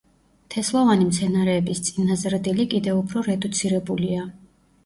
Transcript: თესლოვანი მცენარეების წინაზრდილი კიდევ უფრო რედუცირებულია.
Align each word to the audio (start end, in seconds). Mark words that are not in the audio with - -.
თესლოვანი 0.53 1.05
მცენარეების 1.09 1.81
წინაზრდილი 1.89 2.65
კიდევ 2.75 2.99
უფრო 3.05 3.25
რედუცირებულია. 3.29 4.27